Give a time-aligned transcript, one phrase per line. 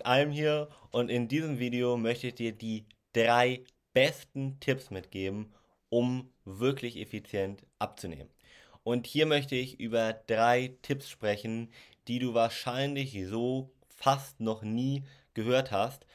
[0.00, 5.52] Alm hier und in diesem Video möchte ich dir die drei besten Tipps mitgeben,
[5.90, 8.30] um wirklich effizient abzunehmen.
[8.84, 11.70] Und hier möchte ich über drei Tipps sprechen,
[12.08, 16.06] die du wahrscheinlich so fast noch nie gehört hast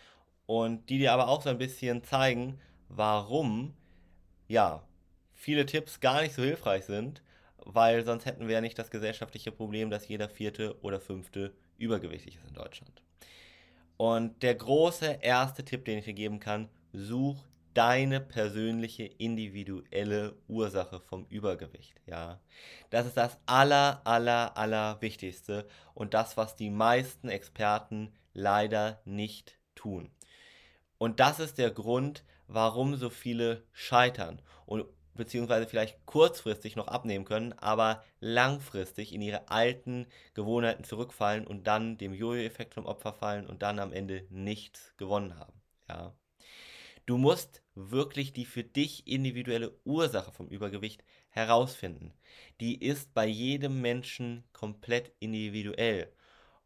[0.45, 2.59] und die dir aber auch so ein bisschen zeigen,
[2.89, 3.73] warum
[4.47, 4.83] ja
[5.33, 7.21] viele Tipps gar nicht so hilfreich sind,
[7.57, 12.35] weil sonst hätten wir ja nicht das gesellschaftliche Problem, dass jeder vierte oder fünfte übergewichtig
[12.35, 13.01] ist in Deutschland.
[13.97, 20.99] Und der große erste Tipp, den ich dir geben kann, such deine persönliche individuelle Ursache
[20.99, 22.39] vom Übergewicht, ja.
[22.89, 29.59] Das ist das aller aller aller wichtigste und das was die meisten Experten leider nicht
[29.75, 30.09] tun.
[30.97, 34.85] Und das ist der Grund, warum so viele scheitern und
[35.17, 41.97] beziehungsweise vielleicht kurzfristig noch abnehmen können, aber langfristig in ihre alten Gewohnheiten zurückfallen und dann
[41.97, 45.53] dem Jojo-Effekt zum Opfer fallen und dann am Ende nichts gewonnen haben.
[45.89, 46.13] Ja.
[47.05, 52.13] Du musst wirklich die für dich individuelle Ursache vom Übergewicht herausfinden.
[52.59, 56.11] Die ist bei jedem Menschen komplett individuell.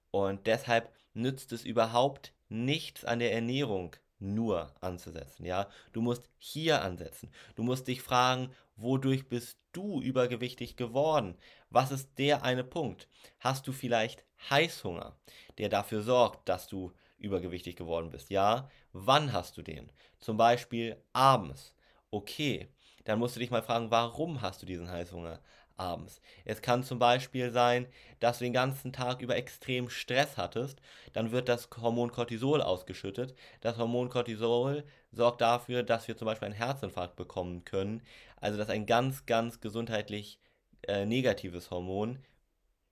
[0.10, 5.68] Und deshalb nützt es überhaupt nichts an der Ernährung nur anzusetzen, ja.
[5.94, 7.30] Du musst hier ansetzen.
[7.56, 11.38] Du musst dich fragen, wodurch bist du übergewichtig geworden?
[11.70, 13.08] Was ist der eine Punkt?
[13.40, 15.16] Hast du vielleicht Heißhunger,
[15.58, 18.30] der dafür sorgt, dass du übergewichtig geworden bist?
[18.30, 18.70] Ja.
[18.94, 19.92] Wann hast du den?
[20.20, 21.76] Zum Beispiel abends.
[22.10, 22.70] Okay.
[23.06, 25.40] Dann musst du dich mal fragen, warum hast du diesen Heißhunger?
[25.82, 26.22] Abends.
[26.46, 27.88] Es kann zum Beispiel sein,
[28.20, 30.80] dass du den ganzen Tag über extrem Stress hattest,
[31.14, 33.36] dann wird das Hormon Cortisol ausgeschüttet.
[33.62, 38.02] Das Hormon Cortisol sorgt dafür, dass wir zum Beispiel einen Herzinfarkt bekommen können.
[38.38, 40.40] Also das ist ein ganz, ganz gesundheitlich
[40.88, 42.20] äh, negatives Hormon.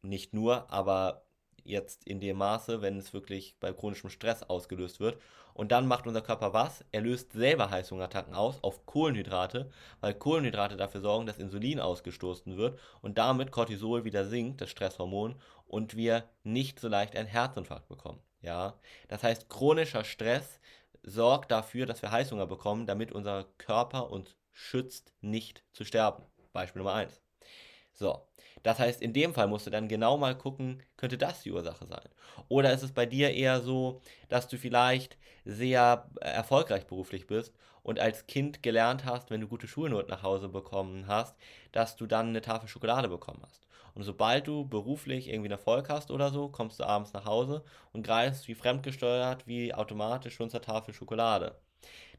[0.02, 1.24] Nicht nur, aber
[1.70, 5.22] jetzt in dem Maße, wenn es wirklich bei chronischem Stress ausgelöst wird.
[5.54, 6.86] Und dann macht unser Körper was?
[6.92, 12.80] Er löst selber Heißhungerattacken aus auf Kohlenhydrate, weil Kohlenhydrate dafür sorgen, dass Insulin ausgestoßen wird
[13.02, 15.36] und damit Cortisol wieder sinkt, das Stresshormon,
[15.66, 18.20] und wir nicht so leicht einen Herzinfarkt bekommen.
[18.42, 20.60] Ja, das heißt, chronischer Stress
[21.04, 26.24] sorgt dafür, dass wir Heißhunger bekommen, damit unser Körper uns schützt, nicht zu sterben.
[26.54, 27.22] Beispiel Nummer 1.
[27.94, 28.29] So,
[28.64, 31.86] das heißt, in dem Fall musst du dann genau mal gucken, könnte das die Ursache
[31.86, 32.10] sein?
[32.48, 37.54] Oder ist es bei dir eher so, dass du vielleicht sehr erfolgreich beruflich bist
[37.84, 41.36] und als Kind gelernt hast, wenn du gute Schulnoten nach Hause bekommen hast,
[41.72, 43.68] dass du dann eine Tafel Schokolade bekommen hast.
[43.96, 47.64] Und sobald du beruflich irgendwie einen Erfolg hast oder so, kommst du abends nach Hause
[47.92, 51.60] und greifst wie fremdgesteuert, wie automatisch schon zur Tafel Schokolade.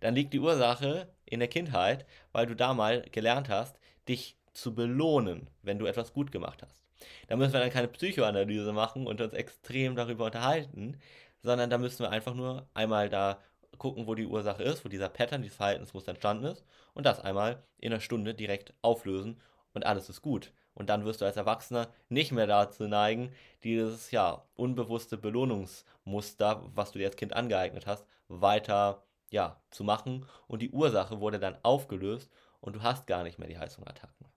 [0.00, 3.78] Dann liegt die Ursache in der Kindheit, weil du da mal gelernt hast,
[4.08, 6.82] dich zu belohnen, wenn du etwas gut gemacht hast.
[7.28, 10.98] Da müssen wir dann keine Psychoanalyse machen und uns extrem darüber unterhalten,
[11.42, 13.38] sondern da müssen wir einfach nur einmal da
[13.78, 17.62] gucken, wo die Ursache ist, wo dieser Pattern, dieses Verhaltensmuster entstanden ist und das einmal
[17.78, 19.40] in einer Stunde direkt auflösen
[19.72, 20.52] und alles ist gut.
[20.74, 23.32] Und dann wirst du als Erwachsener nicht mehr dazu neigen,
[23.64, 30.26] dieses ja unbewusste Belohnungsmuster, was du dir als Kind angeeignet hast, weiter ja zu machen
[30.46, 34.29] und die Ursache wurde dann aufgelöst und du hast gar nicht mehr die Heißhungerattacken.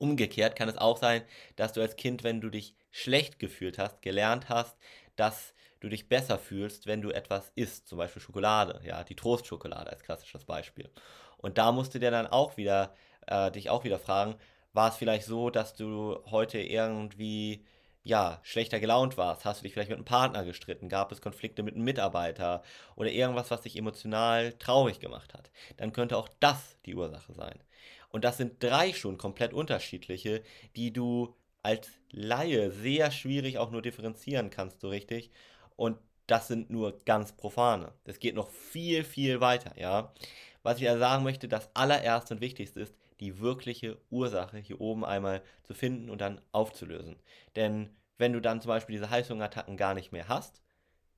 [0.00, 1.22] Umgekehrt kann es auch sein,
[1.56, 4.76] dass du als Kind, wenn du dich schlecht gefühlt hast, gelernt hast,
[5.16, 9.90] dass du dich besser fühlst, wenn du etwas isst, zum Beispiel Schokolade, ja, die Trostschokolade
[9.90, 10.90] als klassisches Beispiel.
[11.36, 12.94] Und da musst du dir dann auch wieder,
[13.26, 14.36] äh, dich auch wieder fragen,
[14.72, 17.64] war es vielleicht so, dass du heute irgendwie
[18.02, 21.62] ja, schlechter gelaunt warst, hast du dich vielleicht mit einem Partner gestritten, gab es Konflikte
[21.62, 22.62] mit einem Mitarbeiter
[22.96, 27.60] oder irgendwas, was dich emotional traurig gemacht hat, dann könnte auch das die Ursache sein.
[28.10, 30.42] Und das sind drei schon komplett unterschiedliche,
[30.76, 35.30] die du als Laie sehr schwierig auch nur differenzieren kannst, so richtig.
[35.76, 37.92] Und das sind nur ganz profane.
[38.04, 40.12] Das geht noch viel, viel weiter, ja.
[40.62, 45.04] Was ich ja sagen möchte, das allererste und wichtigste ist, die wirkliche Ursache hier oben
[45.04, 47.16] einmal zu finden und dann aufzulösen.
[47.56, 50.62] Denn wenn du dann zum Beispiel diese Heißhungerattacken gar nicht mehr hast,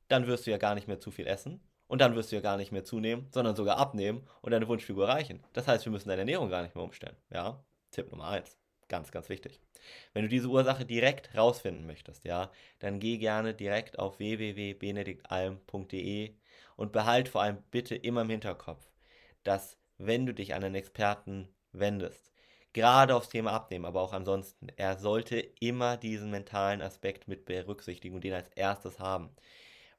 [0.09, 1.60] dann wirst du ja gar nicht mehr zu viel essen
[1.92, 5.09] und dann wirst du ja gar nicht mehr zunehmen, sondern sogar abnehmen und deine Wunschfigur
[5.09, 5.44] erreichen.
[5.53, 7.16] Das heißt, wir müssen deine Ernährung gar nicht mehr umstellen.
[7.28, 8.56] Ja, Tipp Nummer eins.
[8.89, 9.60] Ganz, ganz wichtig.
[10.15, 16.34] Wenn du diese Ursache direkt rausfinden möchtest, ja, dann geh gerne direkt auf www.benediktalm.de
[16.77, 18.91] und behalt vor allem bitte immer im Hinterkopf,
[19.42, 22.33] dass wenn du dich an einen Experten wendest,
[22.72, 28.15] gerade aufs Thema Abnehmen, aber auch ansonsten, er sollte immer diesen mentalen Aspekt mit berücksichtigen
[28.15, 29.28] und den als erstes haben.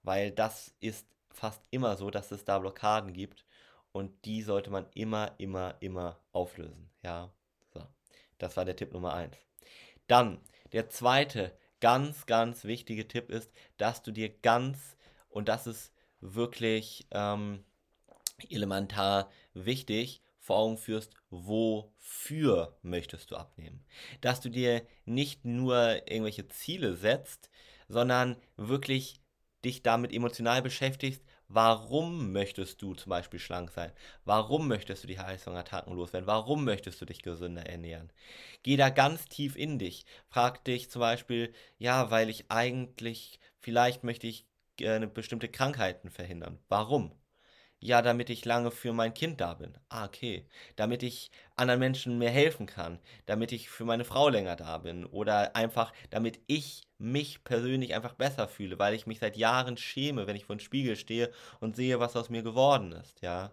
[0.01, 3.45] Weil das ist fast immer so, dass es da Blockaden gibt
[3.91, 6.89] und die sollte man immer, immer, immer auflösen.
[7.03, 7.31] Ja,
[7.74, 7.81] so.
[8.38, 9.35] Das war der Tipp Nummer 1.
[10.07, 10.41] Dann,
[10.71, 14.97] der zweite ganz, ganz wichtige Tipp ist, dass du dir ganz
[15.30, 15.91] Und das ist
[16.21, 17.63] wirklich ähm,
[18.50, 23.85] elementar wichtig, vor Augen führst, wofür möchtest du abnehmen.
[24.21, 27.50] Dass du dir nicht nur irgendwelche Ziele setzt,
[27.88, 29.23] sondern wirklich
[29.65, 31.24] dich damit emotional beschäftigst,
[31.56, 33.92] Warum möchtest du zum Beispiel schlank sein?
[34.25, 36.25] Warum möchtest du die Heißhungerattacken loswerden?
[36.25, 38.12] Warum möchtest du dich gesünder ernähren?
[38.63, 40.06] Geh da ganz tief in dich.
[40.30, 44.48] Frag dich zum Beispiel, ja, weil ich eigentlich, vielleicht möchte ich
[44.80, 46.57] äh, bestimmte Krankheiten verhindern.
[46.69, 47.12] Warum?
[47.85, 49.74] Ja, damit ich lange für mein Kind da bin.
[49.89, 50.45] Ah, okay.
[50.77, 52.97] Damit ich anderen Menschen mehr helfen kann.
[53.25, 55.06] Damit ich für meine Frau länger da bin.
[55.06, 60.27] Oder einfach, damit ich mich persönlich einfach besser fühle, weil ich mich seit Jahren schäme,
[60.27, 63.51] wenn ich vor dem Spiegel stehe und sehe, was aus mir geworden ist, ja.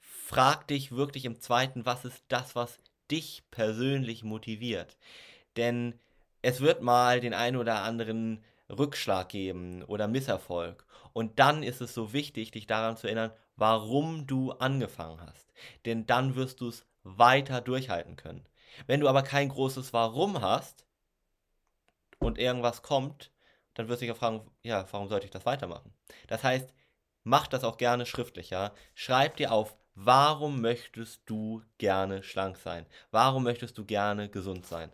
[0.00, 2.78] Frag dich wirklich im zweiten, was ist das, was
[3.10, 4.96] dich persönlich motiviert?
[5.56, 5.98] Denn
[6.42, 8.44] es wird mal den einen oder anderen
[8.76, 10.86] Rückschlag geben oder Misserfolg.
[11.12, 15.52] Und dann ist es so wichtig, dich daran zu erinnern, warum du angefangen hast.
[15.84, 18.46] Denn dann wirst du es weiter durchhalten können.
[18.86, 20.86] Wenn du aber kein großes Warum hast
[22.18, 23.30] und irgendwas kommt,
[23.74, 25.92] dann wirst du dich auch fragen, ja, warum sollte ich das weitermachen?
[26.28, 26.72] Das heißt,
[27.24, 28.72] mach das auch gerne schriftlich, ja.
[28.94, 32.86] Schreib dir auf, warum möchtest du gerne schlank sein?
[33.10, 34.90] Warum möchtest du gerne gesund sein?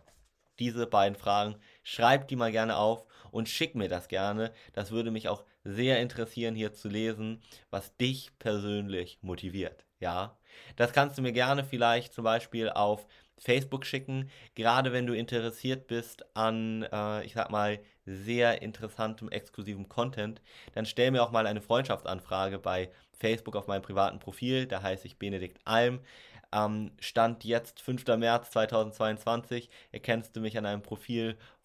[0.59, 1.55] Diese beiden Fragen,
[1.89, 4.51] schreib die mal gerne auf und schick mir das gerne.
[4.73, 7.41] Das würde mich auch sehr interessieren, hier zu lesen,
[7.71, 9.85] was dich persönlich motiviert.
[9.99, 10.37] Ja,
[10.75, 13.07] das kannst du mir gerne vielleicht zum Beispiel auf
[13.37, 19.87] Facebook schicken, gerade wenn du interessiert bist an, äh, ich sag mal, sehr interessantem, exklusivem
[19.87, 20.41] Content,
[20.73, 25.07] dann stell mir auch mal eine Freundschaftsanfrage bei Facebook auf meinem privaten Profil, da heiße
[25.07, 26.01] ich Benedikt Alm.
[26.51, 28.05] Ähm, Stand jetzt 5.
[28.17, 30.81] März 2022 erkennst du mich an einem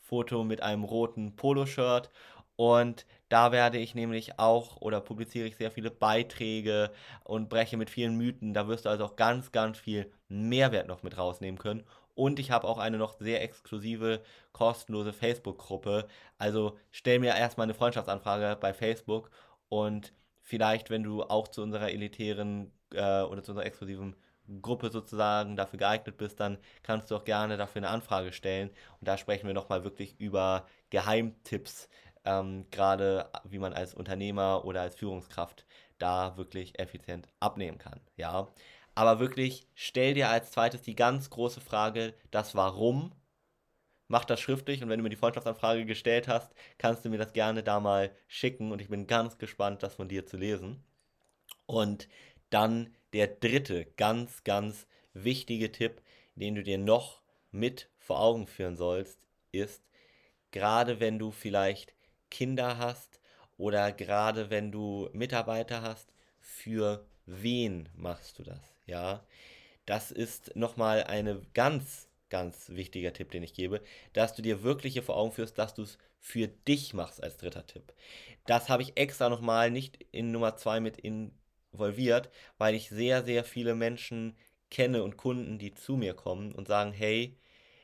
[0.04, 2.10] Profilfoto mit einem roten Poloshirt
[2.56, 6.92] und da werde ich nämlich auch oder publiziere ich sehr viele Beiträge
[7.24, 8.54] und breche mit vielen Mythen.
[8.54, 11.82] Da wirst du also auch ganz, ganz viel Mehrwert noch mit rausnehmen können.
[12.14, 14.22] Und ich habe auch eine noch sehr exklusive,
[14.52, 16.06] kostenlose Facebook-Gruppe.
[16.38, 19.30] Also stell mir erstmal eine Freundschaftsanfrage bei Facebook
[19.68, 24.14] und vielleicht, wenn du auch zu unserer elitären äh, oder zu unserer exklusiven
[24.62, 28.70] Gruppe sozusagen dafür geeignet bist, dann kannst du auch gerne dafür eine Anfrage stellen.
[29.00, 31.88] Und da sprechen wir nochmal wirklich über Geheimtipps,
[32.24, 35.66] ähm, gerade wie man als Unternehmer oder als Führungskraft
[35.98, 38.00] da wirklich effizient abnehmen kann.
[38.16, 38.48] Ja,
[38.94, 43.12] aber wirklich stell dir als zweites die ganz große Frage, das Warum.
[44.08, 47.32] Mach das schriftlich und wenn du mir die Freundschaftsanfrage gestellt hast, kannst du mir das
[47.32, 50.84] gerne da mal schicken und ich bin ganz gespannt, das von dir zu lesen.
[51.66, 52.08] Und
[52.50, 56.02] dann der dritte ganz, ganz wichtige Tipp,
[56.34, 57.22] den du dir noch
[57.52, 59.20] mit vor Augen führen sollst,
[59.52, 59.82] ist,
[60.50, 61.94] gerade wenn du vielleicht
[62.30, 63.20] Kinder hast
[63.56, 68.74] oder gerade wenn du Mitarbeiter hast, für wen machst du das?
[68.86, 69.24] Ja,
[69.86, 73.80] das ist nochmal eine ganz, ganz wichtiger Tipp, den ich gebe,
[74.12, 77.36] dass du dir wirklich hier vor Augen führst, dass du es für dich machst als
[77.36, 77.92] dritter Tipp.
[78.46, 80.98] Das habe ich extra nochmal nicht in Nummer 2 mit
[81.74, 84.36] involviert, weil ich sehr, sehr viele Menschen
[84.70, 87.36] kenne und Kunden, die zu mir kommen und sagen, hey,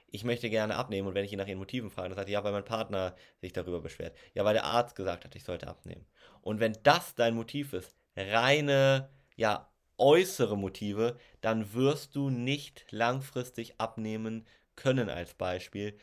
[0.08, 2.32] ich möchte gerne abnehmen und wenn ich ihn nach ihren Motiven frage, dann sagt er,
[2.32, 4.16] ja, weil mein Partner sich darüber beschwert.
[4.34, 6.06] Ja, weil der Arzt gesagt hat, ich sollte abnehmen.
[6.42, 13.74] Und wenn das dein Motiv ist, reine, ja, äußere Motive, dann wirst du nicht langfristig
[13.78, 15.96] abnehmen können als Beispiel.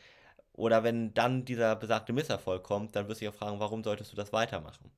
[0.52, 4.12] Oder wenn dann dieser besagte Misserfolg kommt, dann wirst du dich auch fragen, warum solltest
[4.12, 4.90] du das weitermachen?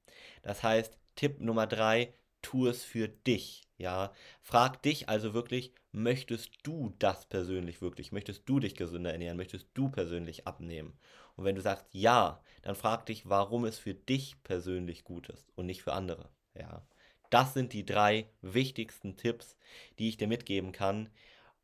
[0.43, 3.63] Das heißt, Tipp Nummer drei, tu es für dich.
[3.79, 8.13] Ja, frag dich also wirklich, möchtest du das persönlich wirklich?
[8.13, 9.37] Möchtest du dich gesünder ernähren?
[9.37, 10.99] Möchtest du persönlich abnehmen?
[11.37, 15.49] Und wenn du sagst ja, dann frag dich, warum es für dich persönlich gut ist
[15.57, 16.29] und nicht für andere.
[16.55, 16.87] Ja,
[17.31, 19.57] das sind die drei wichtigsten Tipps,
[19.99, 21.09] die ich dir mitgeben kann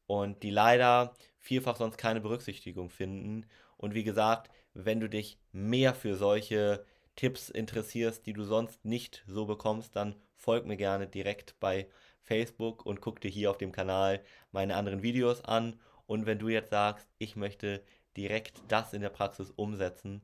[0.06, 3.46] und die leider vielfach sonst keine Berücksichtigung finden.
[3.76, 6.84] Und wie gesagt, wenn du dich mehr für solche
[7.16, 11.88] Tipps interessierst, die du sonst nicht so bekommst, dann folg mir gerne direkt bei
[12.20, 15.80] Facebook und guck dir hier auf dem Kanal meine anderen Videos an.
[16.06, 17.82] Und wenn du jetzt sagst, ich möchte
[18.16, 20.22] direkt das in der Praxis umsetzen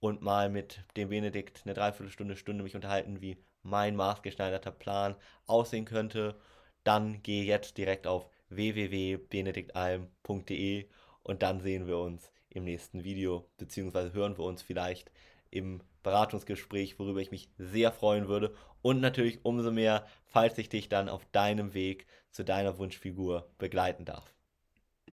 [0.00, 5.86] und mal mit dem Benedikt eine Dreiviertelstunde, Stunde mich unterhalten, wie mein maßgeschneiderter Plan aussehen
[5.86, 6.38] könnte,
[6.84, 10.88] dann geh jetzt direkt auf www.benediktalm.de
[11.22, 15.10] und dann sehen wir uns im nächsten Video, beziehungsweise hören wir uns vielleicht
[15.50, 18.54] im Beratungsgespräch, worüber ich mich sehr freuen würde.
[18.82, 24.04] Und natürlich umso mehr, falls ich dich dann auf deinem Weg zu deiner Wunschfigur begleiten
[24.04, 24.33] darf.